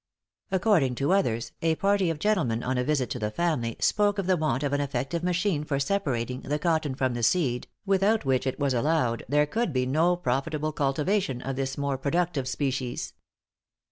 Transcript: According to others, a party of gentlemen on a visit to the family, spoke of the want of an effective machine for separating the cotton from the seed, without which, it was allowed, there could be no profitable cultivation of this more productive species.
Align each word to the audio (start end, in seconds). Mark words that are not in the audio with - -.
According 0.49 0.95
to 0.95 1.13
others, 1.13 1.51
a 1.61 1.75
party 1.75 2.09
of 2.09 2.17
gentlemen 2.17 2.63
on 2.63 2.75
a 2.75 2.83
visit 2.83 3.07
to 3.11 3.19
the 3.19 3.29
family, 3.29 3.75
spoke 3.79 4.17
of 4.17 4.25
the 4.25 4.35
want 4.35 4.63
of 4.63 4.73
an 4.73 4.81
effective 4.81 5.21
machine 5.21 5.63
for 5.63 5.79
separating 5.79 6.41
the 6.41 6.57
cotton 6.57 6.95
from 6.95 7.13
the 7.13 7.21
seed, 7.21 7.67
without 7.85 8.25
which, 8.25 8.47
it 8.47 8.59
was 8.59 8.73
allowed, 8.73 9.23
there 9.29 9.45
could 9.45 9.71
be 9.71 9.85
no 9.85 10.15
profitable 10.15 10.71
cultivation 10.71 11.39
of 11.43 11.55
this 11.55 11.77
more 11.77 11.99
productive 11.99 12.47
species. 12.47 13.13